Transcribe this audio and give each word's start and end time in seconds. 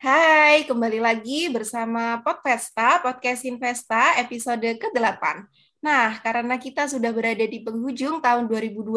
Hai, 0.00 0.64
kembali 0.64 0.96
lagi 0.96 1.52
bersama 1.52 2.24
Podvesta, 2.24 3.04
Podcast 3.04 3.44
Investa, 3.44 4.16
episode 4.16 4.64
ke-8. 4.64 5.44
Nah, 5.84 6.16
karena 6.24 6.56
kita 6.56 6.88
sudah 6.88 7.12
berada 7.12 7.44
di 7.44 7.60
penghujung 7.60 8.16
tahun 8.24 8.48
2021 8.48 8.96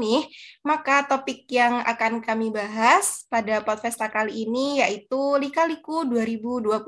nih, 0.00 0.24
maka 0.64 1.04
topik 1.04 1.44
yang 1.52 1.84
akan 1.84 2.24
kami 2.24 2.48
bahas 2.48 3.28
pada 3.28 3.60
Podvesta 3.60 4.08
kali 4.08 4.48
ini 4.48 4.80
yaitu 4.80 5.20
Lika-Liku 5.36 6.08
2021. 6.08 6.80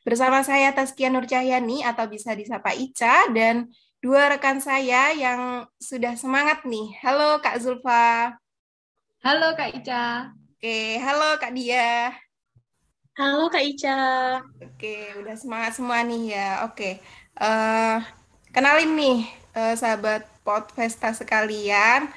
Bersama 0.00 0.40
saya 0.40 0.72
Taskia 0.72 1.12
Nur 1.12 1.28
Cahyani 1.28 1.84
atau 1.84 2.08
bisa 2.08 2.32
disapa 2.32 2.72
Ica 2.72 3.28
dan 3.36 3.68
dua 4.00 4.32
rekan 4.32 4.64
saya 4.64 5.12
yang 5.12 5.68
sudah 5.76 6.16
semangat 6.16 6.64
nih. 6.64 6.88
Halo 7.04 7.36
Kak 7.44 7.60
Zulfa. 7.60 8.32
Halo 9.20 9.52
Kak 9.52 9.76
Ica. 9.76 10.32
Oke, 10.56 10.96
halo 11.04 11.36
Kak 11.36 11.52
Dia. 11.52 12.29
Halo 13.20 13.52
Kak 13.52 13.60
Ica. 13.60 14.00
Oke, 14.64 15.12
udah 15.20 15.36
semangat 15.36 15.76
semua 15.76 16.00
nih 16.00 16.32
ya. 16.32 16.64
Oke, 16.64 17.04
uh, 17.36 18.00
kenalin 18.48 18.96
nih 18.96 19.28
uh, 19.52 19.76
sahabat 19.76 20.24
Podvesta 20.40 21.12
sekalian. 21.12 22.08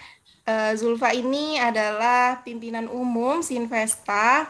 Uh, 0.47 0.71
Zulfa 0.80 1.11
ini 1.11 1.59
adalah 1.59 2.39
pimpinan 2.47 2.88
umum 2.88 3.44
Sinvesta 3.44 4.47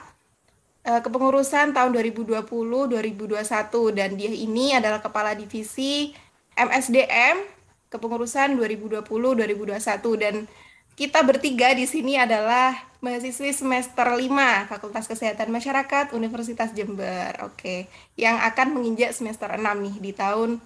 uh, 0.85 1.01
kepengurusan 1.01 1.73
tahun 1.73 1.89
2020-2021 2.13 3.97
dan 3.97 4.13
dia 4.13 4.29
ini 4.29 4.77
adalah 4.77 5.01
kepala 5.01 5.33
divisi 5.33 6.13
MSDM 6.53 7.49
kepengurusan 7.89 8.61
2020-2021 8.61 10.21
dan 10.21 10.45
kita 10.93 11.25
bertiga 11.25 11.73
di 11.73 11.89
sini 11.89 12.13
adalah 12.13 12.92
mahasiswi 13.03 13.51
semester 13.51 14.07
5 14.07 14.71
Fakultas 14.71 15.11
Kesehatan 15.11 15.51
Masyarakat 15.51 16.15
Universitas 16.15 16.71
Jember. 16.71 17.35
Oke, 17.43 17.91
yang 18.15 18.39
akan 18.39 18.79
menginjak 18.79 19.11
semester 19.11 19.51
6 19.51 19.59
nih 19.59 19.95
di 19.99 20.11
tahun 20.15 20.63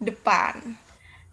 depan. 0.00 0.80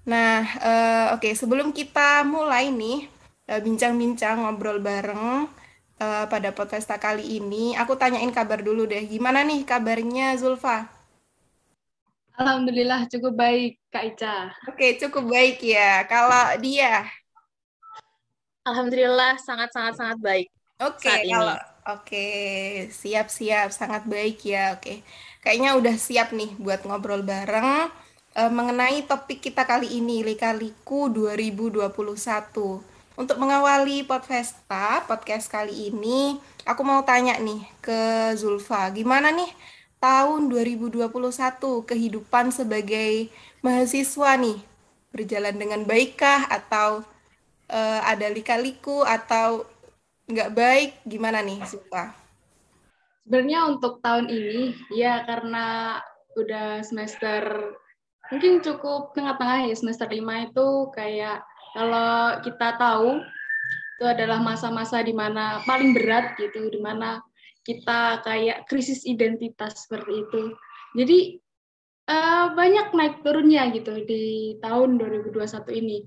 Nah, 0.04 0.44
uh, 0.60 1.06
oke, 1.16 1.32
sebelum 1.32 1.72
kita 1.72 2.28
mulai 2.28 2.68
nih 2.68 3.08
eh, 3.48 3.62
bincang-bincang 3.64 4.44
uh, 4.44 4.52
ngobrol 4.52 4.84
bareng 4.84 5.48
uh, 6.04 6.26
pada 6.28 6.52
podcast 6.52 6.92
kali 7.00 7.40
ini, 7.40 7.80
aku 7.80 7.96
tanyain 7.96 8.36
kabar 8.36 8.60
dulu 8.60 8.84
deh. 8.84 9.08
Gimana 9.08 9.48
nih 9.48 9.64
kabarnya 9.64 10.36
Zulfa? 10.36 10.92
Alhamdulillah 12.36 13.08
cukup 13.08 13.40
baik, 13.40 13.80
Kak 13.88 14.04
Ica. 14.04 14.36
Oke, 14.68 15.00
cukup 15.00 15.32
baik 15.32 15.64
ya. 15.64 16.04
Kalau 16.10 16.58
dia 16.60 17.08
Alhamdulillah 18.62 19.42
sangat-sangat 19.42 19.94
sangat 19.98 20.18
baik. 20.22 20.48
Oke, 20.82 21.10
okay, 21.10 21.30
kalau 21.30 21.54
oke, 21.54 21.62
okay. 22.06 22.90
siap-siap 22.94 23.74
sangat 23.74 24.06
baik 24.06 24.42
ya. 24.46 24.78
Oke. 24.78 24.82
Okay. 24.82 24.98
Kayaknya 25.42 25.72
udah 25.78 25.96
siap 25.98 26.30
nih 26.34 26.54
buat 26.62 26.86
ngobrol 26.86 27.26
bareng 27.26 27.90
uh, 28.38 28.52
mengenai 28.54 29.02
topik 29.10 29.42
kita 29.42 29.66
kali 29.66 29.98
ini 29.98 30.22
Lika-Liku 30.22 31.10
2021. 31.10 31.90
Untuk 33.18 33.38
mengawali 33.38 34.06
Podfesta, 34.08 35.06
podcast 35.06 35.52
kali 35.52 35.92
ini, 35.92 36.40
aku 36.64 36.82
mau 36.82 37.04
tanya 37.04 37.38
nih 37.38 37.62
ke 37.84 38.32
Zulfa, 38.40 38.90
gimana 38.94 39.30
nih 39.30 39.50
tahun 40.02 40.50
2021 40.50 41.10
kehidupan 41.86 42.50
sebagai 42.50 43.30
mahasiswa 43.62 44.38
nih? 44.38 44.58
Berjalan 45.12 45.56
dengan 45.60 45.82
baikkah 45.84 46.48
atau 46.48 47.04
uh, 47.72 48.00
ada 48.06 48.28
lika-liku 48.28 49.02
atau 49.08 49.66
nggak 50.28 50.52
baik 50.54 50.92
gimana 51.08 51.40
nih 51.42 51.64
Supa? 51.66 52.14
Sebenarnya 53.24 53.72
untuk 53.72 54.04
tahun 54.04 54.28
ini 54.28 54.76
ya 54.92 55.24
karena 55.24 55.98
udah 56.36 56.84
semester 56.84 57.74
mungkin 58.32 58.64
cukup 58.64 59.12
tengah-tengah 59.12 59.68
ya 59.68 59.76
semester 59.76 60.08
lima 60.08 60.48
itu 60.48 60.92
kayak 60.96 61.44
kalau 61.76 62.40
kita 62.44 62.80
tahu 62.80 63.20
itu 64.00 64.06
adalah 64.08 64.42
masa-masa 64.42 65.04
di 65.06 65.14
mana 65.14 65.62
paling 65.68 65.94
berat 65.94 66.34
gitu 66.40 66.72
di 66.72 66.80
mana 66.82 67.22
kita 67.62 68.26
kayak 68.26 68.66
krisis 68.66 69.06
identitas 69.06 69.86
seperti 69.86 70.26
itu. 70.26 70.42
Jadi 70.98 71.20
uh, 72.10 72.52
banyak 72.58 72.92
naik 72.98 73.16
turunnya 73.22 73.70
gitu 73.70 74.02
di 74.04 74.58
tahun 74.60 74.98
2021 74.98 75.38
ini 75.78 75.98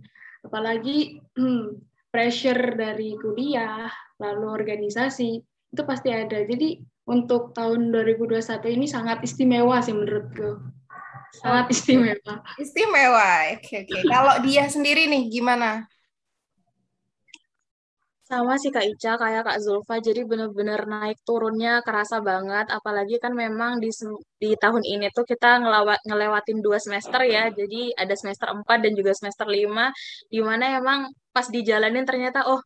apalagi 0.45 1.19
pressure 2.13 2.79
dari 2.79 3.17
kuliah 3.19 3.91
lalu 4.23 4.47
organisasi 4.47 5.43
itu 5.75 5.83
pasti 5.83 6.15
ada. 6.15 6.47
Jadi 6.47 6.79
untuk 7.11 7.51
tahun 7.53 7.91
2021 7.91 8.41
ini 8.71 8.87
sangat 8.87 9.21
istimewa 9.27 9.83
sih 9.83 9.97
menurutku. 9.97 10.63
Sangat 11.35 11.75
istimewa. 11.75 12.45
Istimewa 12.55 13.59
oke 13.59 13.75
oke. 13.83 13.99
Kalau 14.07 14.35
dia 14.47 14.71
sendiri 14.71 15.11
nih 15.11 15.27
gimana 15.33 15.91
sama 18.35 18.55
sih 18.63 18.71
Kak 18.75 18.83
Ica, 18.83 19.13
kayak 19.23 19.43
Kak 19.47 19.59
Zulfa, 19.65 20.03
jadi 20.03 20.27
bener-bener 20.31 20.81
naik 20.91 21.19
turunnya 21.23 21.79
kerasa 21.87 22.19
banget, 22.19 22.67
apalagi 22.79 23.17
kan 23.23 23.33
memang 23.45 23.79
di, 23.83 23.91
di 24.43 24.51
tahun 24.59 24.83
ini 24.83 25.07
tuh 25.15 25.23
kita 25.23 25.63
ngelawat, 25.63 26.03
ngelewatin 26.09 26.59
dua 26.67 26.79
semester 26.83 27.23
ya, 27.23 27.47
jadi 27.55 27.95
ada 27.95 28.15
semester 28.19 28.51
4 28.51 28.67
dan 28.85 28.93
juga 28.99 29.13
semester 29.15 29.47
5, 29.47 29.95
di 30.33 30.41
mana 30.43 30.65
emang 30.81 31.01
pas 31.31 31.47
dijalanin 31.47 32.03
ternyata, 32.03 32.51
oh 32.51 32.59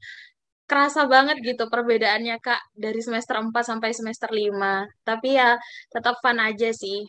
kerasa 0.69 1.05
banget 1.09 1.37
gitu 1.45 1.65
perbedaannya 1.69 2.37
Kak, 2.41 2.61
dari 2.73 3.00
semester 3.05 3.37
4 3.37 3.53
sampai 3.53 3.91
semester 3.93 4.29
5, 4.33 4.89
tapi 5.05 5.37
ya 5.37 5.61
tetap 5.93 6.21
fun 6.25 6.41
aja 6.41 6.73
sih. 6.73 7.05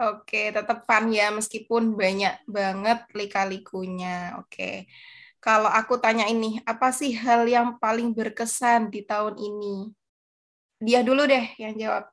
Oke, 0.00 0.48
tetap 0.48 0.88
fun 0.88 1.12
ya, 1.12 1.28
meskipun 1.28 1.92
banyak 1.92 2.48
banget 2.48 3.04
lika-likunya, 3.12 4.40
oke. 4.40 4.88
Kalau 5.40 5.72
aku 5.72 5.96
tanya 5.96 6.28
ini, 6.28 6.60
apa 6.68 6.92
sih 6.92 7.16
hal 7.16 7.48
yang 7.48 7.80
paling 7.80 8.12
berkesan 8.12 8.92
di 8.92 9.00
tahun 9.00 9.40
ini? 9.40 9.88
Dia 10.84 11.00
dulu 11.00 11.24
deh 11.24 11.56
yang 11.56 11.76
jawab. 11.80 12.12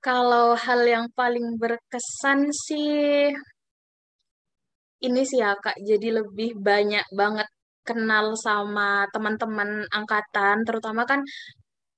Kalau 0.00 0.56
hal 0.56 0.80
yang 0.88 1.06
paling 1.12 1.60
berkesan 1.60 2.48
sih 2.48 3.28
ini 5.04 5.20
sih 5.28 5.44
ya 5.44 5.52
Kak, 5.60 5.76
jadi 5.84 6.24
lebih 6.24 6.56
banyak 6.56 7.04
banget 7.12 7.48
kenal 7.84 8.32
sama 8.40 9.04
teman-teman 9.12 9.84
angkatan, 9.92 10.64
terutama 10.64 11.04
kan 11.04 11.20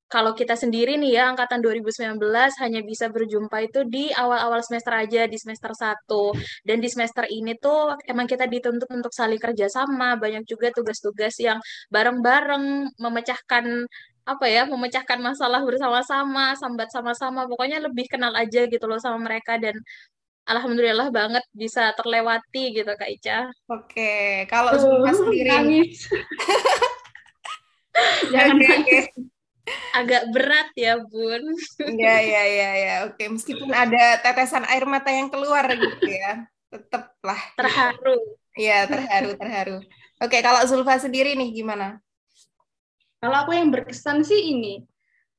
kalau 0.08 0.32
kita 0.32 0.56
sendiri 0.56 0.96
nih 0.96 1.20
ya, 1.20 1.28
angkatan 1.28 1.60
2019 1.60 2.16
hanya 2.64 2.80
bisa 2.80 3.12
berjumpa 3.12 3.60
itu 3.60 3.84
di 3.84 4.08
awal-awal 4.08 4.64
semester 4.64 4.96
aja, 4.96 5.28
di 5.28 5.36
semester 5.36 5.76
1. 5.76 6.32
Dan 6.64 6.80
di 6.80 6.88
semester 6.88 7.28
ini 7.28 7.52
tuh 7.60 7.92
emang 8.08 8.24
kita 8.24 8.48
dituntut 8.48 8.88
untuk 8.88 9.12
saling 9.12 9.36
kerjasama, 9.36 10.16
banyak 10.16 10.48
juga 10.48 10.72
tugas-tugas 10.72 11.36
yang 11.44 11.60
bareng-bareng 11.92 12.96
memecahkan 12.96 13.84
apa 14.28 14.46
ya, 14.48 14.64
memecahkan 14.64 15.20
masalah 15.20 15.60
bersama-sama, 15.64 16.56
sambat 16.56 16.88
sama-sama, 16.88 17.44
pokoknya 17.44 17.84
lebih 17.84 18.08
kenal 18.08 18.32
aja 18.32 18.64
gitu 18.64 18.84
loh 18.88 19.00
sama 19.00 19.20
mereka 19.20 19.60
dan 19.60 19.76
alhamdulillah 20.48 21.12
banget 21.12 21.44
bisa 21.52 21.92
terlewati 21.96 22.72
gitu 22.72 22.92
Kak 22.96 23.08
Ica. 23.12 23.38
Oke, 23.68 24.48
kalau 24.48 24.72
uh, 24.72 25.12
sendiri 25.12 25.52
nangis. 25.52 26.08
Jangan 28.32 28.56
nangis 28.56 29.08
agak 29.96 30.22
berat 30.32 30.68
ya 30.76 31.00
bun. 31.00 31.42
Ya 31.98 32.16
ya 32.20 32.42
ya 32.44 32.70
ya 32.76 32.94
oke 33.10 33.24
meskipun 33.28 33.70
ada 33.72 34.20
tetesan 34.22 34.64
air 34.68 34.84
mata 34.84 35.08
yang 35.08 35.28
keluar 35.32 35.64
gitu 35.70 36.06
ya 36.06 36.46
tetaplah. 36.68 37.40
Terharu. 37.56 38.18
Ya 38.58 38.84
terharu 38.84 39.30
terharu. 39.38 39.76
Oke 40.18 40.42
kalau 40.42 40.62
Zulfa 40.66 40.98
sendiri 40.98 41.38
nih 41.38 41.54
gimana? 41.54 42.02
Kalau 43.18 43.36
aku 43.46 43.54
yang 43.54 43.74
berkesan 43.74 44.22
sih 44.22 44.54
ini 44.54 44.86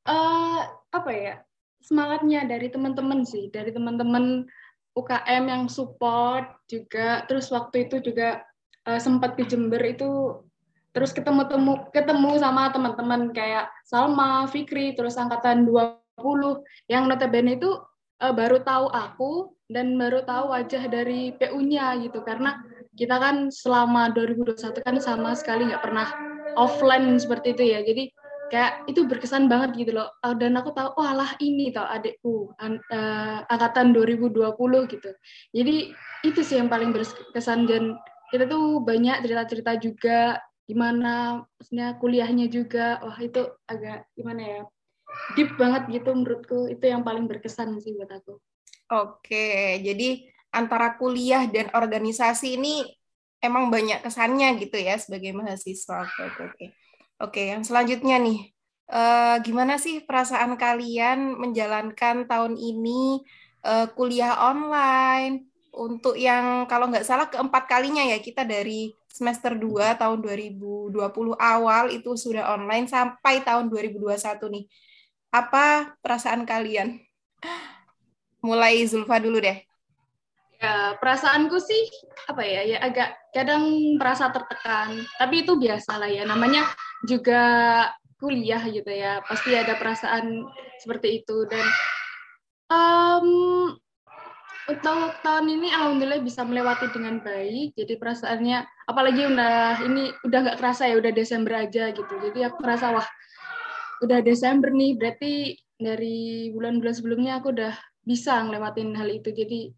uh, 0.09 0.61
apa 0.89 1.11
ya 1.13 1.35
semangatnya 1.79 2.43
dari 2.49 2.67
teman-teman 2.67 3.23
sih 3.23 3.47
dari 3.47 3.71
teman-teman 3.71 4.43
UKM 4.97 5.43
yang 5.47 5.63
support 5.71 6.59
juga 6.67 7.23
terus 7.29 7.47
waktu 7.53 7.87
itu 7.87 8.03
juga 8.03 8.43
uh, 8.83 8.99
sempat 8.99 9.39
di 9.39 9.47
Jember 9.47 9.79
itu 9.85 10.43
terus 10.89 11.13
ketemu 11.13 11.45
temu 11.45 11.73
ketemu 11.93 12.41
sama 12.41 12.73
teman-teman 12.73 13.29
kayak 13.33 13.69
Salma, 13.85 14.49
Fikri, 14.49 14.97
terus 14.97 15.17
angkatan 15.17 15.69
20 15.69 15.93
yang 16.89 17.05
notabene 17.05 17.57
itu 17.57 17.77
uh, 18.21 18.33
baru 18.33 18.61
tahu 18.61 18.87
aku 18.91 19.31
dan 19.69 19.95
baru 19.95 20.25
tahu 20.25 20.51
wajah 20.51 20.89
dari 20.89 21.33
PU-nya 21.37 22.01
gitu. 22.01 22.25
Karena 22.25 22.59
kita 22.97 23.15
kan 23.21 23.53
selama 23.53 24.11
2021 24.11 24.81
kan 24.81 24.95
sama 24.99 25.37
sekali 25.37 25.69
nggak 25.69 25.83
pernah 25.83 26.07
offline 26.57 27.15
seperti 27.21 27.55
itu 27.55 27.63
ya. 27.69 27.79
Jadi 27.85 28.09
kayak 28.49 28.89
itu 28.89 29.05
berkesan 29.05 29.45
banget 29.45 29.77
gitu 29.77 29.91
loh. 29.93 30.09
Uh, 30.25 30.33
dan 30.35 30.57
aku 30.57 30.73
tahu 30.73 30.89
oh 30.97 31.05
alah 31.05 31.37
ini 31.39 31.69
tau 31.69 31.85
adikku 31.85 32.51
an, 32.57 32.81
uh, 32.89 33.45
angkatan 33.47 33.93
2020 33.93 34.57
gitu. 34.89 35.09
Jadi 35.53 35.75
itu 36.25 36.39
sih 36.41 36.57
yang 36.57 36.67
paling 36.67 36.91
berkesan 36.91 37.69
dan 37.69 37.95
kita 38.29 38.45
tuh 38.45 38.81
banyak 38.85 39.25
cerita-cerita 39.25 39.71
juga 39.81 40.37
gimana 40.69 41.41
maksudnya 41.57 41.97
kuliahnya 41.97 42.45
juga 42.45 43.01
wah 43.01 43.17
itu 43.17 43.41
agak 43.65 44.05
gimana 44.13 44.41
ya 44.45 44.61
deep 45.33 45.57
banget 45.57 45.89
gitu 45.89 46.13
menurutku 46.13 46.69
itu 46.69 46.85
yang 46.85 47.01
paling 47.01 47.25
berkesan 47.25 47.73
sih 47.81 47.97
buat 47.97 48.13
aku. 48.13 48.37
Oke, 48.89 49.81
jadi 49.81 50.29
antara 50.53 50.97
kuliah 50.97 51.49
dan 51.49 51.73
organisasi 51.73 52.57
ini 52.57 52.85
emang 53.41 53.73
banyak 53.73 54.05
kesannya 54.05 54.61
gitu 54.61 54.77
ya 54.77 54.97
sebagai 55.01 55.33
mahasiswa. 55.33 56.05
Oke, 56.05 56.41
oke, 56.45 56.65
oke. 57.21 57.41
Yang 57.41 57.73
selanjutnya 57.73 58.17
nih, 58.21 58.39
uh, 58.89 59.37
gimana 59.41 59.81
sih 59.81 60.05
perasaan 60.05 60.57
kalian 60.57 61.37
menjalankan 61.37 62.29
tahun 62.29 62.57
ini 62.57 63.25
uh, 63.65 63.89
kuliah 63.93 64.37
online? 64.37 65.48
Untuk 65.69 66.17
yang 66.17 66.65
kalau 66.65 66.89
nggak 66.89 67.05
salah 67.05 67.29
keempat 67.29 67.69
kalinya 67.69 68.01
ya 68.01 68.17
kita 68.17 68.41
dari 68.43 68.93
semester 69.09 69.57
2 69.57 69.99
tahun 69.99 70.21
2020 70.21 70.93
awal 71.35 71.91
itu 71.91 72.13
sudah 72.15 72.55
online 72.55 72.87
sampai 72.87 73.41
tahun 73.43 73.67
2021 73.67 74.15
nih. 74.49 74.65
Apa 75.29 75.93
perasaan 76.01 76.45
kalian? 76.45 76.97
Mulai 78.41 78.81
Zulfa 78.87 79.19
dulu 79.19 79.43
deh. 79.43 79.59
Ya, 80.59 80.91
perasaanku 80.99 81.55
sih 81.63 81.87
apa 82.27 82.43
ya, 82.43 82.61
ya 82.67 82.77
agak 82.83 83.15
kadang 83.31 83.95
merasa 83.95 84.27
tertekan. 84.27 85.07
Tapi 85.15 85.47
itu 85.47 85.55
biasa 85.55 85.95
lah 85.95 86.11
ya, 86.11 86.27
namanya 86.27 86.67
juga 87.07 87.43
kuliah 88.19 88.59
gitu 88.67 88.91
ya. 88.91 89.23
Pasti 89.23 89.55
ada 89.55 89.79
perasaan 89.79 90.43
seperti 90.79 91.23
itu 91.23 91.47
dan 91.47 91.63
um, 92.71 93.27
untuk 94.69 95.17
tahun 95.25 95.49
ini 95.49 95.73
alhamdulillah 95.73 96.21
bisa 96.21 96.45
melewati 96.45 96.93
dengan 96.93 97.17
baik. 97.19 97.73
Jadi 97.73 97.97
perasaannya 97.97 98.63
apalagi 98.85 99.25
udah 99.25 99.81
ini 99.89 100.13
udah 100.23 100.39
nggak 100.45 100.57
kerasa 100.61 100.85
ya 100.85 100.95
udah 101.01 101.11
Desember 101.11 101.53
aja 101.57 101.89
gitu. 101.89 102.13
Jadi 102.21 102.45
aku 102.45 102.61
merasa 102.61 102.93
wah 102.93 103.07
udah 104.05 104.21
Desember 104.21 104.69
nih 104.69 104.95
berarti 104.95 105.57
dari 105.81 106.53
bulan-bulan 106.53 106.93
sebelumnya 106.93 107.41
aku 107.41 107.51
udah 107.51 107.73
bisa 108.05 108.45
ngelewatin 108.45 108.93
hal 108.93 109.09
itu. 109.09 109.33
Jadi 109.33 109.73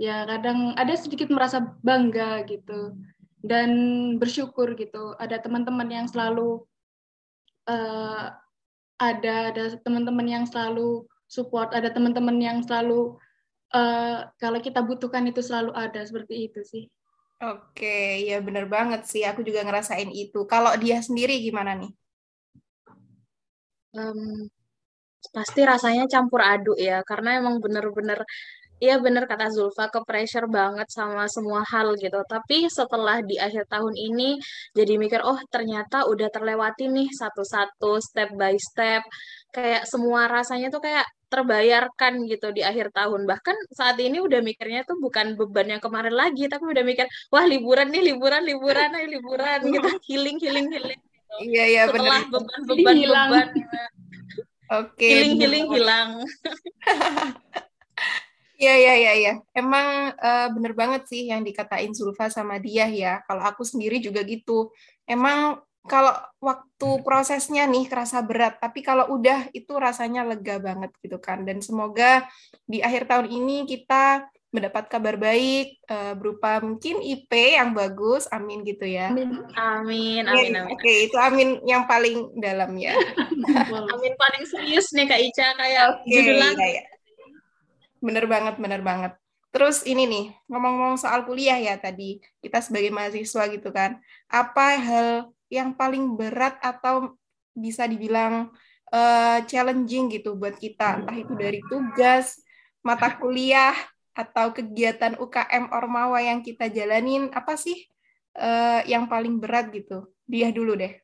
ya 0.00 0.24
kadang 0.24 0.72
ada 0.80 0.96
sedikit 0.96 1.28
merasa 1.28 1.60
bangga 1.84 2.48
gitu 2.48 2.96
dan 3.44 3.70
bersyukur 4.16 4.72
gitu 4.76 5.12
ada 5.20 5.36
teman-teman 5.40 5.88
yang 5.88 6.06
selalu 6.08 6.64
uh, 7.68 8.32
ada 9.00 9.36
ada 9.52 9.64
teman-teman 9.80 10.24
yang 10.28 10.44
selalu 10.48 11.04
support 11.28 11.72
ada 11.72 11.92
teman-teman 11.92 12.36
yang 12.40 12.60
selalu 12.64 13.16
uh, 13.74 14.26
kalau 14.38 14.58
kita 14.58 14.80
butuhkan 14.82 15.24
itu 15.26 15.40
selalu 15.40 15.74
ada 15.74 16.00
seperti 16.02 16.50
itu 16.50 16.60
sih. 16.62 16.84
Oke 17.40 18.20
ya 18.28 18.36
benar 18.44 18.68
banget 18.68 19.08
sih. 19.08 19.24
Aku 19.24 19.40
juga 19.40 19.64
ngerasain 19.64 20.12
itu. 20.12 20.44
Kalau 20.44 20.76
dia 20.76 21.00
sendiri 21.00 21.40
gimana 21.40 21.72
nih? 21.72 21.92
Um, 23.96 24.46
pasti 25.34 25.60
rasanya 25.64 26.04
campur 26.06 26.40
aduk 26.44 26.78
ya 26.78 27.02
karena 27.04 27.40
emang 27.40 27.58
bener-bener 27.60 28.22
Iya 28.80 28.96
bener 29.04 29.28
kata 29.28 29.52
Zulfa, 29.52 29.92
ke 29.92 30.00
pressure 30.08 30.48
banget 30.48 30.88
sama 30.88 31.28
semua 31.28 31.60
hal 31.68 31.92
gitu. 32.00 32.16
Tapi 32.24 32.64
setelah 32.72 33.20
di 33.20 33.36
akhir 33.36 33.68
tahun 33.68 33.92
ini, 33.92 34.40
jadi 34.72 34.96
mikir, 34.96 35.20
oh 35.20 35.36
ternyata 35.52 36.08
udah 36.08 36.32
terlewati 36.32 36.88
nih 36.88 37.12
satu-satu, 37.12 38.00
step 38.00 38.32
by 38.40 38.56
step. 38.56 39.04
Kayak 39.52 39.84
semua 39.84 40.32
rasanya 40.32 40.72
tuh 40.72 40.80
kayak 40.80 41.04
terbayarkan 41.28 42.24
gitu 42.24 42.56
di 42.56 42.64
akhir 42.64 42.88
tahun. 42.96 43.28
Bahkan 43.28 43.56
saat 43.76 44.00
ini 44.00 44.16
udah 44.16 44.40
mikirnya 44.40 44.88
tuh 44.88 44.96
bukan 44.96 45.36
beban 45.36 45.76
yang 45.76 45.82
kemarin 45.84 46.16
lagi, 46.16 46.48
tapi 46.48 46.64
udah 46.64 46.80
mikir, 46.80 47.04
wah 47.28 47.44
liburan 47.44 47.92
nih, 47.92 48.16
liburan, 48.16 48.42
liburan, 48.48 48.96
ayo 48.96 49.06
liburan 49.12 49.60
gitu. 49.68 49.88
Healing, 50.08 50.40
healing, 50.40 50.72
healing. 50.72 51.00
Gitu. 51.04 51.34
Iya, 51.52 51.64
iya 51.68 51.82
Setelah 51.84 52.20
beban-beban, 52.32 52.96
beban. 52.96 53.48
Oke. 54.80 55.04
healing, 55.04 55.34
healing, 55.36 55.66
hilang. 55.68 56.10
Iya, 58.60 58.74
iya, 58.76 58.94
iya, 59.00 59.12
iya. 59.16 59.32
Emang 59.56 60.12
uh, 60.12 60.48
bener 60.52 60.76
banget 60.76 61.08
sih 61.08 61.32
yang 61.32 61.40
dikatain 61.40 61.96
Zulfa 61.96 62.28
sama 62.28 62.60
dia 62.60 62.84
ya. 62.92 63.24
Kalau 63.24 63.40
aku 63.40 63.64
sendiri 63.64 64.04
juga 64.04 64.20
gitu. 64.20 64.68
Emang 65.08 65.64
kalau 65.88 66.12
waktu 66.44 67.00
prosesnya 67.00 67.64
nih 67.64 67.88
kerasa 67.88 68.20
berat, 68.20 68.60
tapi 68.60 68.84
kalau 68.84 69.16
udah 69.16 69.48
itu 69.56 69.72
rasanya 69.80 70.28
lega 70.28 70.60
banget 70.60 70.92
gitu 71.00 71.16
kan. 71.16 71.40
Dan 71.48 71.64
semoga 71.64 72.28
di 72.68 72.84
akhir 72.84 73.08
tahun 73.08 73.32
ini 73.32 73.64
kita 73.64 74.28
mendapat 74.50 74.90
kabar 74.90 75.14
baik 75.14 75.78
uh, 75.86 76.12
berupa 76.18 76.58
mungkin 76.60 77.00
IP 77.00 77.30
yang 77.56 77.70
bagus, 77.72 78.26
amin 78.28 78.66
gitu 78.66 78.82
ya. 78.82 79.08
Amin, 79.08 79.40
amin, 79.56 80.26
amin. 80.26 80.52
amin. 80.52 80.74
Oke, 80.74 81.06
itu 81.08 81.16
amin 81.16 81.62
yang 81.64 81.86
paling 81.86 82.34
dalam 82.36 82.76
ya. 82.76 82.92
amin 83.94 84.14
paling 84.18 84.44
serius 84.44 84.90
nih 84.92 85.06
Kak 85.06 85.22
Ica 85.22 85.48
kayak 85.54 85.84
okay, 86.02 86.12
judul 86.12 86.36
iya, 86.44 86.66
iya. 86.76 86.82
Bener 88.00 88.24
banget, 88.24 88.56
bener 88.56 88.80
banget. 88.80 89.12
Terus 89.50 89.82
ini 89.84 90.06
nih, 90.06 90.26
ngomong-ngomong 90.46 90.96
soal 90.96 91.26
kuliah 91.26 91.58
ya 91.58 91.74
tadi, 91.76 92.22
kita 92.40 92.62
sebagai 92.64 92.94
mahasiswa 92.94 93.50
gitu 93.50 93.68
kan, 93.74 93.98
apa 94.30 94.66
hal 94.78 95.08
yang 95.50 95.74
paling 95.74 96.14
berat 96.14 96.56
atau 96.62 97.18
bisa 97.50 97.84
dibilang 97.84 98.54
uh, 98.94 99.38
challenging 99.50 100.06
gitu 100.14 100.38
buat 100.38 100.54
kita, 100.54 101.02
entah 101.02 101.18
itu 101.18 101.34
dari 101.34 101.58
tugas, 101.66 102.38
mata 102.86 103.10
kuliah, 103.18 103.74
atau 104.14 104.54
kegiatan 104.54 105.16
UKM 105.18 105.70
Ormawa 105.74 106.22
yang 106.22 106.46
kita 106.46 106.70
jalanin, 106.70 107.30
apa 107.34 107.58
sih 107.58 107.78
uh, 108.38 108.86
yang 108.86 109.10
paling 109.10 109.42
berat 109.42 109.70
gitu? 109.74 110.10
Dia 110.30 110.54
dulu 110.54 110.78
deh. 110.78 110.94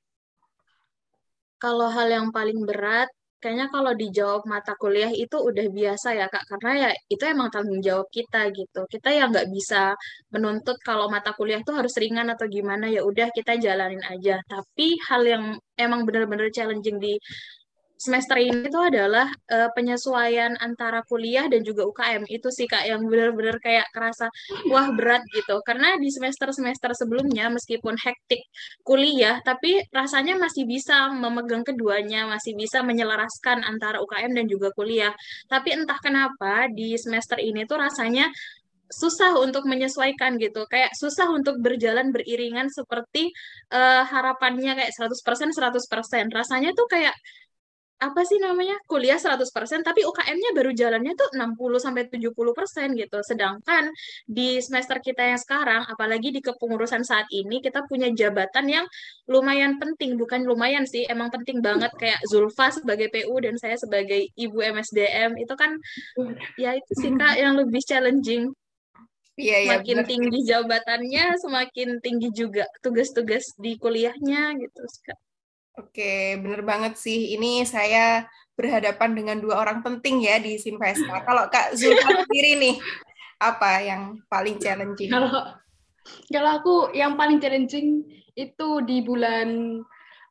Kalau 1.57 1.89
hal 1.89 2.13
yang 2.13 2.29
paling 2.31 2.63
berat, 2.63 3.09
kayaknya 3.41 3.67
kalau 3.75 3.93
dijawab 3.95 4.43
mata 4.53 4.73
kuliah 4.81 5.13
itu 5.13 5.37
udah 5.49 5.67
biasa 5.79 6.09
ya 6.19 6.27
Kak, 6.33 6.45
karena 6.51 6.71
ya 6.89 6.91
itu 7.13 7.25
emang 7.27 7.49
tanggung 7.55 7.81
jawab 7.85 8.07
kita 8.11 8.39
gitu. 8.59 8.81
Kita 8.93 9.09
ya 9.13 9.23
nggak 9.31 9.47
bisa 9.55 9.93
menuntut 10.35 10.77
kalau 10.89 11.07
mata 11.15 11.31
kuliah 11.39 11.61
itu 11.63 11.73
harus 11.79 11.95
ringan 12.03 12.29
atau 12.35 12.47
gimana, 12.49 12.85
ya 12.91 13.01
udah 13.05 13.29
kita 13.37 13.53
jalanin 13.65 14.03
aja. 14.13 14.41
Tapi 14.49 14.87
hal 15.09 15.23
yang 15.33 15.45
emang 15.77 16.01
benar-benar 16.09 16.49
challenging 16.57 16.97
di 17.05 17.13
semester 17.97 18.37
ini 18.37 18.69
itu 18.69 18.77
adalah 18.77 19.33
uh, 19.49 19.73
penyesuaian 19.73 20.53
antara 20.61 21.01
kuliah 21.09 21.49
dan 21.49 21.65
juga 21.65 21.89
UKM 21.89 22.29
itu 22.29 22.53
sih 22.53 22.69
kak 22.69 22.85
yang 22.85 23.01
benar-benar 23.09 23.57
kayak 23.59 23.89
kerasa 23.91 24.29
wah 24.69 24.93
berat 24.93 25.25
gitu. 25.33 25.59
Karena 25.65 25.97
di 25.97 26.13
semester-semester 26.13 26.93
sebelumnya 26.93 27.49
meskipun 27.49 27.97
hektik 27.97 28.45
kuliah 28.85 29.41
tapi 29.41 29.81
rasanya 29.91 30.37
masih 30.37 30.69
bisa 30.69 31.09
memegang 31.13 31.65
keduanya 31.65 32.29
masih 32.29 32.53
bisa 32.53 32.85
menyelaraskan 32.85 33.65
antara 33.65 33.99
UKM 34.05 34.37
dan 34.37 34.47
juga 34.47 34.69
kuliah. 34.77 35.17
Tapi 35.49 35.73
entah 35.73 35.99
kenapa 35.99 36.69
di 36.69 36.95
semester 37.01 37.41
ini 37.41 37.65
tuh 37.65 37.81
rasanya 37.81 38.29
susah 38.87 39.35
untuk 39.43 39.67
menyesuaikan 39.67 40.39
gitu. 40.39 40.63
Kayak 40.71 40.95
susah 40.95 41.33
untuk 41.35 41.59
berjalan 41.59 42.15
beriringan 42.15 42.71
seperti 42.71 43.35
uh, 43.75 44.07
harapannya 44.07 44.79
kayak 44.79 44.93
100% 44.95 45.57
100% 45.57 46.31
rasanya 46.31 46.71
tuh 46.77 46.87
kayak 46.87 47.17
apa 47.97 48.21
sih 48.29 48.37
namanya 48.37 48.77
kuliah 48.85 49.17
100% 49.17 49.81
tapi 49.81 50.05
UKM-nya 50.05 50.53
baru 50.53 50.69
jalannya 50.77 51.17
tuh 51.17 51.33
60 51.33 51.81
sampai 51.81 52.05
70% 52.13 52.93
gitu. 52.93 53.19
Sedangkan 53.25 53.89
di 54.29 54.61
semester 54.61 55.01
kita 55.01 55.25
yang 55.25 55.41
sekarang 55.41 55.89
apalagi 55.89 56.29
di 56.29 56.45
kepengurusan 56.45 57.03
saat 57.09 57.25
ini 57.33 57.65
kita 57.65 57.89
punya 57.89 58.13
jabatan 58.13 58.69
yang 58.69 58.87
lumayan 59.25 59.81
penting, 59.81 60.21
bukan 60.21 60.45
lumayan 60.45 60.85
sih, 60.85 61.09
emang 61.09 61.33
penting 61.33 61.65
banget 61.65 61.89
kayak 61.97 62.21
Zulfa 62.29 62.69
sebagai 62.69 63.09
PU 63.09 63.41
dan 63.41 63.57
saya 63.57 63.81
sebagai 63.81 64.29
Ibu 64.37 64.61
MSDM 64.61 65.41
itu 65.41 65.55
kan 65.57 65.81
ya 66.61 66.77
itu 66.77 66.93
sih 67.01 67.13
Kak 67.17 67.35
yang 67.41 67.57
lebih 67.57 67.81
challenging. 67.81 68.53
Iya, 69.37 69.57
iya, 69.61 69.69
semakin 69.69 69.99
bener. 70.01 70.09
tinggi 70.09 70.39
jabatannya, 70.49 71.25
semakin 71.45 71.89
tinggi 72.01 72.29
juga 72.33 72.65
tugas-tugas 72.81 73.53
di 73.61 73.77
kuliahnya 73.77 74.57
gitu, 74.57 74.81
Kak. 75.05 75.26
Oke, 75.77 76.41
bener 76.41 76.65
banget 76.65 76.97
sih. 76.97 77.37
Ini 77.37 77.69
saya 77.69 78.25
berhadapan 78.57 79.13
dengan 79.13 79.37
dua 79.37 79.61
orang 79.61 79.85
penting 79.85 80.25
ya 80.25 80.41
di 80.41 80.57
Sinvesta. 80.57 81.21
Kalau 81.29 81.53
Kak 81.53 81.77
Zulfa 81.77 82.25
sendiri 82.25 82.57
nih, 82.57 82.75
apa 83.37 83.85
yang 83.85 84.17
paling 84.33 84.57
challenging? 84.57 85.13
Kalau 85.13 85.29
kalau 86.33 86.51
aku 86.63 86.75
yang 86.97 87.19
paling 87.19 87.43
challenging 87.43 88.07
itu 88.39 88.69
di 88.87 89.03
bulan 89.05 89.81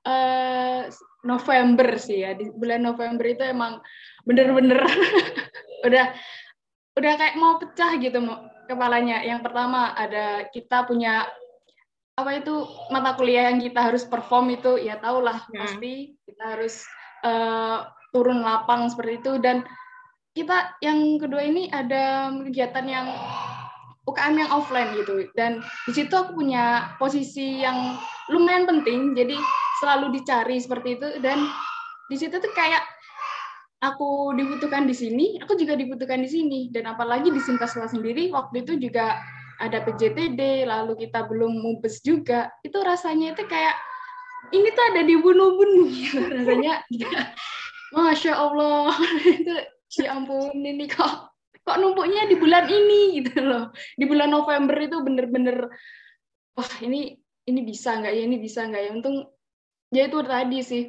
uh, 0.07 0.89
November 1.21 2.01
sih 2.01 2.25
ya. 2.25 2.33
Di 2.33 2.49
bulan 2.49 2.81
November 2.81 3.25
itu 3.29 3.45
emang 3.45 3.77
bener-bener 4.25 4.81
udah 5.87 6.05
udah 6.95 7.13
kayak 7.19 7.37
mau 7.37 7.61
pecah 7.61 8.01
gitu 8.01 8.17
kepalanya. 8.65 9.21
Yang 9.21 9.45
pertama 9.45 9.93
ada 9.93 10.49
kita 10.49 10.89
punya 10.89 11.29
apa 12.15 12.31
itu 12.39 12.63
mata 12.95 13.11
kuliah 13.19 13.51
yang 13.51 13.59
kita 13.59 13.91
harus 13.91 14.07
perform 14.07 14.55
itu 14.55 14.79
ya 14.79 14.95
tahulah 15.03 15.43
hmm. 15.51 15.59
pasti 15.59 16.15
kita 16.23 16.43
harus 16.55 16.87
uh, 17.27 17.91
turun 18.15 18.39
lapang 18.39 18.87
seperti 18.87 19.19
itu 19.19 19.33
dan 19.43 19.67
kita 20.31 20.75
yang 20.79 21.19
kedua 21.19 21.43
ini 21.43 21.67
ada 21.71 22.31
kegiatan 22.43 22.87
yang 22.87 23.07
UKM 24.07 24.35
yang 24.47 24.51
offline 24.51 24.95
gitu 24.95 25.27
dan 25.35 25.59
di 25.87 25.91
situ 25.91 26.13
aku 26.15 26.39
punya 26.39 26.95
posisi 26.95 27.59
yang 27.59 27.99
lumayan 28.31 28.63
penting 28.63 29.11
jadi 29.11 29.35
selalu 29.83 30.15
dicari 30.15 30.55
seperti 30.55 30.95
itu 30.95 31.19
dan 31.19 31.43
di 32.07 32.15
situ 32.15 32.39
tuh 32.39 32.53
kayak 32.55 32.85
aku 33.83 34.33
dibutuhkan 34.33 34.89
di 34.89 34.95
sini, 34.97 35.37
aku 35.41 35.53
juga 35.57 35.77
dibutuhkan 35.77 36.21
di 36.21 36.29
sini. 36.29 36.59
Dan 36.73 36.89
apalagi 36.89 37.29
di 37.29 37.41
Sintaswa 37.41 37.85
sendiri, 37.85 38.33
waktu 38.33 38.65
itu 38.65 38.77
juga 38.81 39.19
ada 39.59 39.83
PJTD, 39.83 40.67
lalu 40.67 41.07
kita 41.07 41.25
belum 41.27 41.63
mubes 41.63 42.03
juga. 42.03 42.51
Itu 42.61 42.81
rasanya 42.83 43.35
itu 43.37 43.43
kayak, 43.47 43.75
ini 44.51 44.67
tuh 44.71 44.85
ada 44.93 45.01
dibunuh-bunuh. 45.07 45.87
Gitu. 45.89 46.19
Rasanya, 46.35 46.83
ya, 46.91 47.33
Masya 47.95 48.33
Allah, 48.35 48.91
itu 49.39 49.53
ya 49.95 50.11
ampun, 50.11 50.51
ini 50.59 50.91
kok 50.91 51.31
kok 51.65 51.81
numpuknya 51.81 52.29
di 52.29 52.37
bulan 52.37 52.69
ini 52.69 53.25
gitu 53.25 53.41
loh. 53.41 53.73
Di 53.97 54.05
bulan 54.05 54.29
November 54.29 54.77
itu 54.77 55.01
bener-bener, 55.01 55.65
wah 56.53 56.71
ini 56.85 57.17
ini 57.49 57.61
bisa 57.65 57.97
nggak 57.97 58.13
ya, 58.13 58.21
ini 58.21 58.37
bisa 58.37 58.69
nggak 58.69 58.81
ya. 58.85 58.89
Untung, 58.93 59.25
ya 59.89 60.05
itu 60.05 60.19
tadi 60.21 60.59
sih, 60.61 60.83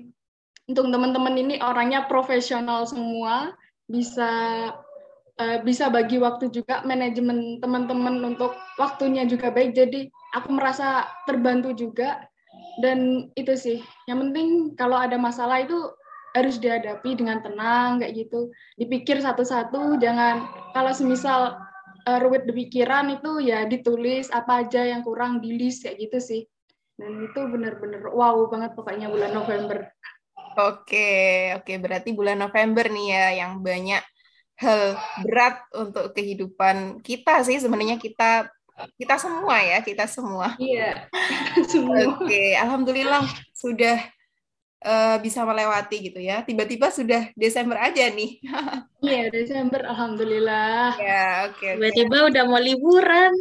untuk 0.68 0.92
teman-teman 0.92 1.32
ini 1.38 1.54
orangnya 1.64 2.04
profesional 2.04 2.84
semua, 2.84 3.56
bisa 3.88 4.28
uh, 5.40 5.58
bisa 5.62 5.88
bagi 5.92 6.16
waktu 6.20 6.48
juga 6.52 6.82
manajemen 6.84 7.60
teman-teman 7.60 8.20
untuk 8.34 8.56
waktunya 8.80 9.24
juga 9.28 9.52
baik. 9.52 9.76
Jadi 9.76 10.08
aku 10.36 10.48
merasa 10.52 11.08
terbantu 11.28 11.72
juga 11.76 12.24
dan 12.80 13.30
itu 13.36 13.54
sih. 13.56 13.78
Yang 14.08 14.18
penting 14.28 14.48
kalau 14.76 14.96
ada 14.96 15.16
masalah 15.16 15.64
itu 15.64 15.76
harus 16.36 16.60
dihadapi 16.60 17.16
dengan 17.16 17.40
tenang 17.40 18.04
kayak 18.04 18.12
gitu. 18.26 18.52
Dipikir 18.76 19.20
satu-satu, 19.24 19.96
jangan 19.96 20.44
kalau 20.76 20.92
semisal 20.92 21.56
uh, 22.04 22.18
ruwet 22.20 22.44
di 22.44 22.52
pikiran 22.52 23.08
itu 23.16 23.40
ya 23.40 23.64
ditulis 23.64 24.28
apa 24.28 24.68
aja 24.68 24.84
yang 24.84 25.00
kurang 25.00 25.40
di 25.40 25.56
list 25.56 25.88
kayak 25.88 25.96
gitu 26.08 26.18
sih. 26.20 26.42
Dan 26.96 27.24
itu 27.24 27.40
benar-benar 27.44 28.08
wow 28.12 28.48
banget 28.48 28.72
pokoknya 28.76 29.08
bulan 29.08 29.32
November. 29.32 29.88
Oke, 30.56 31.52
oke 31.52 31.72
berarti 31.76 32.16
bulan 32.16 32.40
November 32.40 32.88
nih 32.88 33.06
ya 33.12 33.26
yang 33.44 33.60
banyak 33.60 34.00
hal 34.56 34.96
berat 35.20 35.60
untuk 35.76 36.16
kehidupan 36.16 37.04
kita 37.04 37.44
sih 37.44 37.60
sebenarnya 37.60 38.00
kita 38.00 38.48
kita 39.00 39.16
semua 39.16 39.56
ya 39.60 39.78
kita 39.80 40.04
semua. 40.04 40.52
Iya. 40.60 41.08
Oke, 42.12 42.56
alhamdulillah 42.56 43.24
sudah 43.56 43.96
uh, 44.84 45.16
bisa 45.22 45.42
melewati 45.42 46.12
gitu 46.12 46.20
ya. 46.20 46.44
Tiba-tiba 46.44 46.92
sudah 46.92 47.32
Desember 47.32 47.80
aja 47.80 48.06
nih. 48.12 48.38
iya 49.06 49.32
Desember, 49.32 49.80
alhamdulillah. 49.86 50.98
Ya 51.00 51.48
oke. 51.48 51.56
Okay, 51.58 51.72
Tiba-tiba 51.78 52.16
okay. 52.20 52.28
udah 52.34 52.42
mau 52.44 52.60
liburan. 52.60 53.32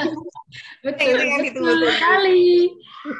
betul, 0.86 1.18
betul 1.42 1.78
sekali. 1.90 2.70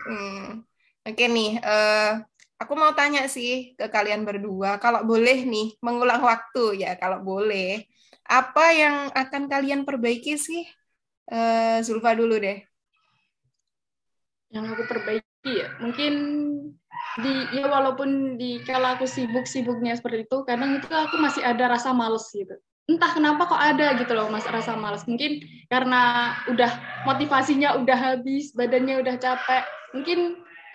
Hmm. 0.06 0.62
Oke 1.02 1.14
okay, 1.18 1.26
nih. 1.26 1.50
Uh, 1.58 2.22
Aku 2.62 2.78
mau 2.78 2.94
tanya 2.94 3.26
sih 3.26 3.74
ke 3.74 3.90
kalian 3.90 4.22
berdua, 4.22 4.78
kalau 4.78 5.02
boleh 5.02 5.42
nih 5.42 5.74
mengulang 5.82 6.22
waktu 6.22 6.86
ya, 6.86 6.94
kalau 6.94 7.18
boleh, 7.18 7.82
apa 8.22 8.64
yang 8.70 9.10
akan 9.10 9.50
kalian 9.50 9.82
perbaiki 9.82 10.38
sih? 10.38 10.62
Uh, 11.26 11.82
Zulfa 11.82 12.14
dulu 12.14 12.38
deh. 12.38 12.62
Yang 14.54 14.78
aku 14.78 14.82
perbaiki 14.86 15.50
ya, 15.50 15.74
mungkin 15.82 16.12
di 17.18 17.34
ya 17.50 17.66
walaupun 17.66 18.38
di 18.38 18.62
kalau 18.62 18.94
aku 18.94 19.10
sibuk-sibuknya 19.10 19.98
seperti 19.98 20.22
itu, 20.30 20.38
kadang 20.46 20.78
itu 20.78 20.86
aku 20.86 21.18
masih 21.18 21.42
ada 21.42 21.66
rasa 21.66 21.90
males 21.90 22.30
gitu. 22.30 22.54
Entah 22.86 23.10
kenapa 23.10 23.46
kok 23.50 23.58
ada 23.58 23.94
gitu 23.98 24.12
loh 24.14 24.30
mas 24.30 24.46
rasa 24.46 24.78
males. 24.78 25.02
Mungkin 25.10 25.42
karena 25.66 26.34
udah 26.46 26.70
motivasinya 27.10 27.74
udah 27.82 27.98
habis, 27.98 28.54
badannya 28.54 29.02
udah 29.02 29.18
capek. 29.18 29.64
Mungkin 29.98 30.18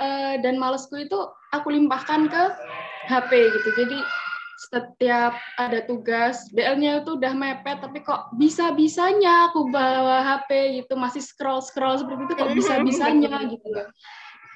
uh, 0.03 0.35
dan 0.41 0.55
malesku 0.59 0.99
itu 0.99 1.19
aku 1.55 1.67
limpahkan 1.71 2.27
ke 2.27 2.43
HP 3.07 3.31
gitu. 3.55 3.69
Jadi 3.77 3.97
setiap 4.57 5.37
ada 5.61 5.85
tugas, 5.85 6.49
BL-nya 6.49 7.05
itu 7.05 7.13
udah 7.13 7.33
mepet, 7.37 7.77
tapi 7.77 8.01
kok 8.01 8.33
bisa-bisanya 8.41 9.53
aku 9.53 9.69
bawa 9.69 10.25
HP 10.25 10.81
gitu, 10.81 10.97
masih 10.97 11.21
scroll-scroll 11.21 12.01
seperti 12.01 12.25
itu, 12.25 12.33
kok 12.33 12.51
bisa-bisanya 12.57 13.37
gitu 13.53 13.67
loh. 13.69 13.85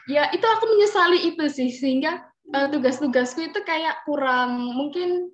Ya, 0.09 0.33
itu 0.33 0.41
aku 0.41 0.65
menyesali 0.73 1.29
itu 1.29 1.45
sih, 1.53 1.69
sehingga 1.69 2.25
uh, 2.49 2.67
tugas-tugasku 2.73 3.45
itu 3.45 3.61
kayak 3.61 4.01
kurang, 4.09 4.73
mungkin 4.73 5.29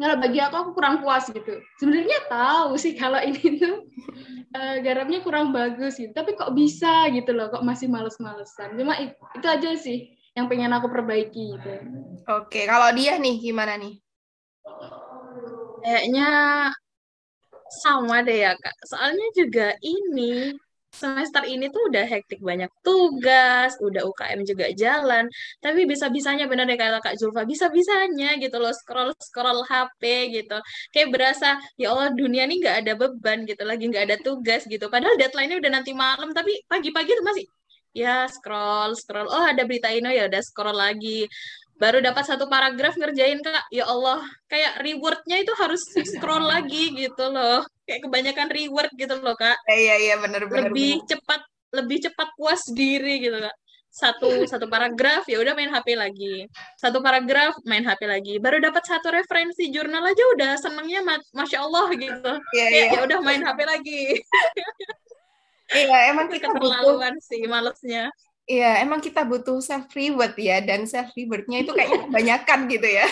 nggak 0.00 0.26
bagi 0.26 0.40
aku 0.40 0.56
aku 0.64 0.70
kurang 0.80 1.04
puas 1.04 1.28
gitu. 1.28 1.60
Sebenarnya 1.76 2.18
tahu 2.26 2.80
sih 2.80 2.96
kalau 2.96 3.20
ini 3.20 3.60
tuh 3.60 3.84
uh, 4.56 4.80
garamnya 4.80 5.20
kurang 5.20 5.52
bagus 5.52 6.00
gitu, 6.00 6.10
tapi 6.16 6.32
kok 6.32 6.56
bisa 6.56 7.12
gitu 7.12 7.36
loh, 7.36 7.52
kok 7.52 7.62
masih 7.62 7.92
males-malesan. 7.92 8.80
Cuma 8.80 8.96
itu, 8.96 9.12
itu 9.36 9.46
aja 9.46 9.70
sih 9.76 10.13
yang 10.36 10.46
pengen 10.50 10.72
aku 10.76 10.86
perbaiki 10.94 11.40
gitu. 11.58 11.72
Oke, 12.30 12.60
kalau 12.70 12.88
dia 12.98 13.12
nih 13.22 13.34
gimana 13.44 13.74
nih? 13.82 13.92
Kayaknya 15.82 16.24
sama 17.82 18.16
deh 18.26 18.36
ya 18.44 18.50
kak. 18.62 18.74
Soalnya 18.90 19.26
juga 19.38 19.64
ini 19.82 20.54
semester 20.94 21.42
ini 21.50 21.64
tuh 21.74 21.90
udah 21.90 22.04
hektik 22.06 22.38
banyak 22.38 22.70
tugas, 22.86 23.74
udah 23.82 24.02
UKM 24.06 24.40
juga 24.46 24.66
jalan, 24.82 25.26
tapi 25.58 25.80
bisa-bisanya 25.90 26.46
bener 26.50 26.64
deh 26.70 26.78
kayak 26.78 27.02
Kak 27.02 27.18
Zulfa, 27.18 27.42
bisa-bisanya 27.52 28.38
gitu 28.38 28.56
loh 28.62 28.70
scroll-scroll 28.70 29.66
HP 29.70 30.02
gitu. 30.38 30.54
Kayak 30.94 31.08
berasa 31.14 31.46
ya 31.80 31.90
Allah 31.92 32.14
dunia 32.14 32.46
ini 32.46 32.62
nggak 32.62 32.76
ada 32.86 32.92
beban 33.00 33.42
gitu, 33.50 33.62
lagi 33.66 33.84
nggak 33.90 34.04
ada 34.06 34.16
tugas 34.22 34.62
gitu. 34.70 34.86
Padahal 34.86 35.18
deadline-nya 35.18 35.58
udah 35.62 35.72
nanti 35.82 35.90
malam, 35.98 36.30
tapi 36.30 36.62
pagi-pagi 36.70 37.10
tuh 37.18 37.26
masih 37.26 37.44
ya 37.94 38.26
scroll 38.26 38.98
scroll. 38.98 39.30
Oh 39.30 39.44
ada 39.46 39.62
berita 39.64 39.88
ini. 39.88 40.18
Ya 40.18 40.26
udah 40.26 40.42
scroll 40.42 40.76
lagi. 40.76 41.30
Baru 41.78 42.02
dapat 42.02 42.26
satu 42.26 42.50
paragraf 42.50 42.98
ngerjain 42.98 43.40
kak. 43.40 43.70
Ya 43.70 43.86
Allah 43.86 44.20
kayak 44.50 44.82
rewardnya 44.82 45.40
itu 45.40 45.54
harus 45.56 45.80
scroll 45.94 46.44
lagi 46.44 46.92
gitu 46.92 47.30
loh. 47.30 47.62
Kayak 47.86 48.10
kebanyakan 48.10 48.48
reward 48.50 48.90
gitu 48.98 49.14
loh 49.22 49.38
kak. 49.38 49.56
Iya 49.70 49.94
iya 50.02 50.14
benar 50.18 50.44
benar 50.50 50.70
lebih 50.70 51.00
bener. 51.00 51.08
cepat 51.08 51.40
lebih 51.74 51.98
cepat 52.10 52.28
puas 52.34 52.62
diri 52.74 53.22
gitu 53.22 53.38
kak. 53.38 53.56
Satu 53.94 54.42
satu 54.50 54.66
paragraf 54.66 55.22
ya 55.30 55.38
udah 55.38 55.54
main 55.54 55.70
HP 55.70 55.94
lagi. 55.94 56.50
Satu 56.78 56.98
paragraf 56.98 57.54
main 57.62 57.86
HP 57.86 58.10
lagi. 58.10 58.34
Baru 58.42 58.58
dapat 58.58 58.82
satu 58.82 59.14
referensi 59.14 59.70
jurnal 59.70 60.02
aja 60.02 60.24
udah 60.34 60.52
senengnya 60.58 61.02
masya 61.30 61.62
Allah 61.62 61.94
gitu. 61.94 62.32
Yeah, 62.58 62.68
kayak 62.74 62.86
yeah. 62.90 62.98
ya 62.98 63.00
udah 63.06 63.18
main 63.22 63.42
HP 63.46 63.58
lagi 63.62 64.02
Iya, 65.72 66.12
emang 66.12 66.28
kita 66.28 66.52
butuh 66.52 67.00
sih 67.24 67.40
malesnya. 67.48 68.12
Iya, 68.44 68.84
emang 68.84 69.00
kita 69.00 69.24
butuh 69.24 69.56
self 69.64 69.88
reward 69.96 70.36
ya 70.36 70.60
dan 70.60 70.84
self 70.84 71.16
rewardnya 71.16 71.64
itu 71.64 71.72
kayaknya 71.72 72.00
kebanyakan 72.08 72.60
gitu 72.68 72.88
ya. 72.88 73.06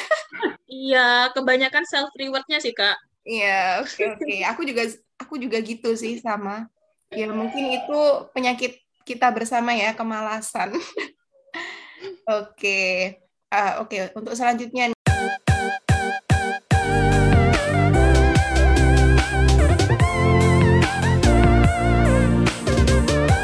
iya, 0.68 1.08
kebanyakan 1.32 1.84
self 1.88 2.12
rewardnya 2.12 2.60
sih 2.60 2.76
kak. 2.76 3.00
Iya, 3.24 3.80
oke 3.80 3.88
okay, 3.88 4.06
oke. 4.12 4.20
Okay. 4.20 4.38
Aku 4.44 4.60
juga 4.68 4.82
aku 5.16 5.34
juga 5.40 5.58
gitu 5.64 5.96
sih 5.96 6.20
sama. 6.20 6.68
Ya 7.08 7.32
mungkin 7.32 7.64
itu 7.72 8.00
penyakit 8.36 8.76
kita 9.08 9.32
bersama 9.32 9.72
ya 9.72 9.96
kemalasan. 9.96 10.76
oke, 10.76 12.52
okay. 12.52 13.24
uh, 13.48 13.80
oke 13.80 13.88
okay. 13.88 14.12
untuk 14.12 14.36
selanjutnya 14.36 14.92